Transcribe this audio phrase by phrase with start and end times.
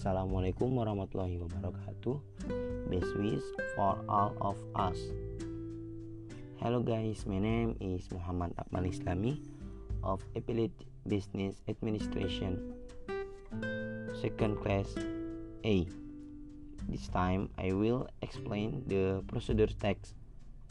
[0.00, 2.16] Assalamualaikum warahmatullahi wabarakatuh.
[2.88, 3.44] Best wish
[3.76, 4.96] for all of us.
[6.56, 9.44] Hello guys, my name is Muhammad Akmal Islami
[10.00, 10.72] of Affiliate
[11.04, 12.72] Business Administration,
[14.16, 14.88] second class
[15.68, 15.84] A.
[16.88, 20.16] This time I will explain the procedure text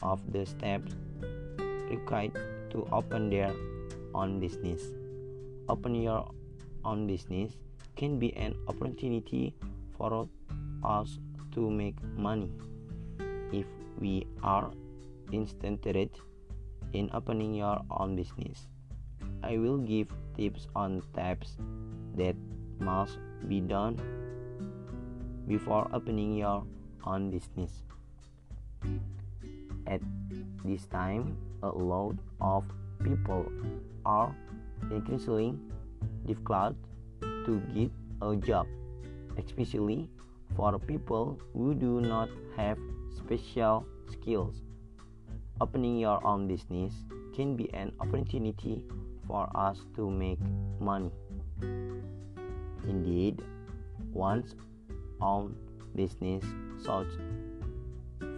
[0.02, 0.90] of the steps
[1.86, 2.34] required
[2.74, 3.54] to open their
[4.10, 4.90] own business.
[5.70, 6.26] Open your
[6.82, 7.54] own business
[7.96, 9.54] can be an opportunity
[9.96, 10.28] for
[10.84, 11.18] us
[11.52, 12.50] to make money
[13.52, 13.66] if
[13.98, 14.70] we are
[15.32, 16.10] interested
[16.92, 18.66] in opening your own business.
[19.42, 21.56] I will give tips on steps
[22.16, 22.36] that
[22.78, 23.18] must
[23.48, 24.00] be done
[25.46, 26.64] before opening your
[27.04, 27.82] own business.
[29.86, 30.00] At
[30.64, 32.64] this time, a lot of
[33.02, 33.46] people
[34.04, 34.34] are
[34.90, 35.54] increasingly
[36.26, 36.76] difficult
[37.46, 37.90] to get
[38.22, 38.66] a job,
[39.38, 40.08] especially
[40.56, 42.78] for people who do not have
[43.16, 44.62] special skills.
[45.60, 46.92] Opening your own business
[47.34, 48.84] can be an opportunity
[49.26, 50.38] for us to make
[50.80, 51.10] money.
[52.88, 53.42] Indeed,
[54.12, 54.54] one's
[55.20, 55.54] own
[55.94, 56.44] business
[56.82, 57.18] sounds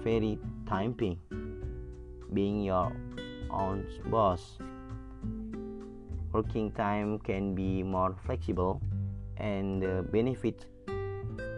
[0.02, 1.18] very tempting.
[2.32, 2.92] Being your
[3.50, 4.58] own boss,
[6.32, 8.80] working time can be more flexible,
[9.36, 10.66] and the benefit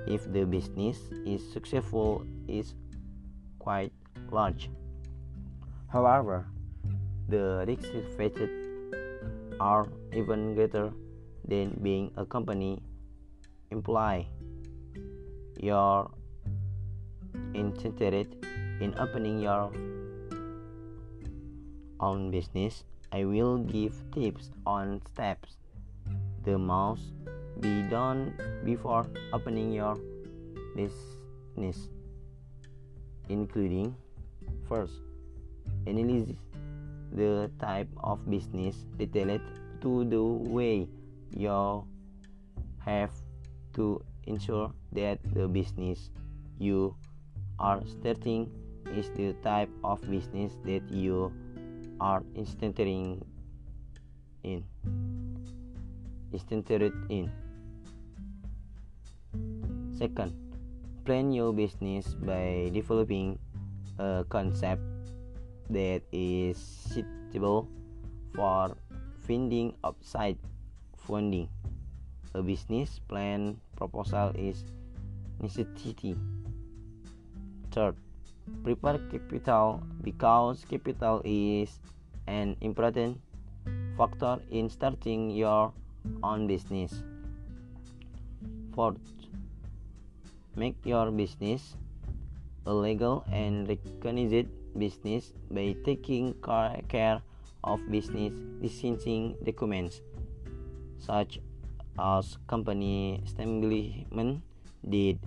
[0.07, 2.75] if the business is successful is
[3.59, 3.93] quite
[4.31, 4.69] large.
[5.89, 6.47] However,
[7.29, 8.51] the risks faced
[9.61, 10.93] are even greater
[11.47, 12.83] than being a company
[13.71, 14.29] employee.
[15.61, 16.11] You're
[17.55, 18.37] interested
[18.81, 19.71] in opening your
[22.01, 22.85] own business.
[23.15, 25.55] I will give tips on steps.
[26.43, 27.15] The must
[27.61, 28.35] be done
[28.65, 29.95] before opening your
[30.75, 31.79] business,
[33.29, 33.95] including
[34.69, 34.99] first
[35.87, 36.35] analyze
[37.13, 39.47] the type of business detailed
[39.83, 40.89] to the way
[41.31, 41.87] you
[42.81, 43.15] have
[43.75, 46.11] to ensure that the business
[46.59, 46.97] you
[47.61, 48.51] are starting
[48.91, 51.31] is the type of business that you
[52.05, 53.25] are interested in
[56.37, 57.33] interested in
[59.97, 60.37] second
[61.05, 63.39] plan your business by developing
[63.99, 64.85] a concept
[65.71, 67.69] that is suitable
[68.35, 68.77] for
[69.27, 70.37] finding outside
[70.97, 71.49] funding.
[72.35, 74.65] A business plan proposal is
[75.41, 76.17] necessity.
[77.71, 77.97] Third,
[78.63, 81.81] prepare capital because capital is
[82.27, 83.21] an important
[83.97, 85.73] factor in starting your
[86.23, 87.03] own business.
[88.75, 88.99] Fourth,
[90.57, 91.77] make your business
[92.67, 96.35] a legal and recognized business by taking
[96.89, 97.23] care
[97.63, 100.01] of business licensing documents
[100.99, 101.39] such
[101.99, 104.43] as company establishment
[104.89, 105.19] deed,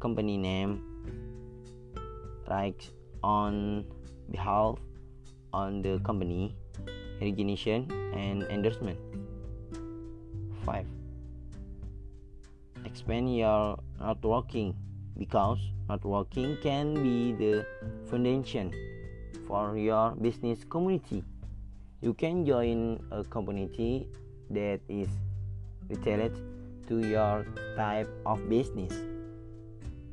[0.00, 0.93] company name,
[2.48, 2.90] rights
[3.22, 3.84] on
[4.30, 4.78] behalf
[5.52, 6.54] on the company,
[7.20, 8.98] recognition and endorsement.
[10.66, 10.86] 5.
[12.84, 14.74] Expand your networking
[15.16, 17.66] because networking can be the
[18.10, 18.72] foundation
[19.46, 21.22] for your business community.
[22.00, 24.08] You can join a community
[24.50, 25.08] that is
[25.88, 26.36] related
[26.88, 28.92] to your type of business.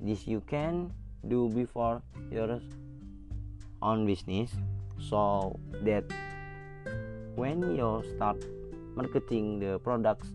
[0.02, 0.92] This you can
[1.28, 2.02] do before
[2.32, 2.60] your
[3.82, 4.52] own business
[5.00, 6.04] so that
[7.36, 8.38] when you start
[8.96, 10.28] marketing the products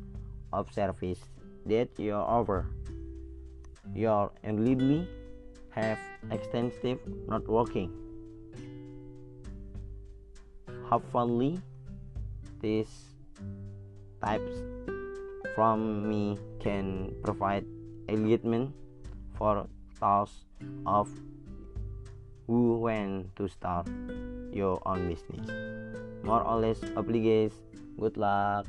[0.53, 1.21] of service
[1.67, 2.67] that you offer
[3.95, 5.07] your elderly
[5.71, 5.99] have
[6.31, 6.99] extensive
[7.29, 7.91] networking.
[10.89, 11.61] Hopefully,
[12.61, 13.15] these
[14.23, 14.53] types
[15.55, 17.65] from me can provide
[18.09, 18.73] enlightenment
[19.37, 19.69] for
[20.01, 20.45] those
[20.87, 21.09] of
[22.47, 23.89] who want to start
[24.53, 25.51] your own business.
[26.23, 27.55] More or less obliged.
[27.99, 28.67] Good luck.